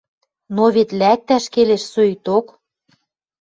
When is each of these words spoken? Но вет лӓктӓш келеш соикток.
Но 0.55 0.63
вет 0.75 0.89
лӓктӓш 0.99 1.45
келеш 1.53 1.83
соикток. 1.91 2.45